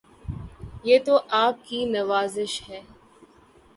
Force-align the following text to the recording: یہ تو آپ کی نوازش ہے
یہ 0.83 0.99
تو 1.05 1.19
آپ 1.29 1.63
کی 1.65 1.83
نوازش 1.85 2.61
ہے 2.69 2.81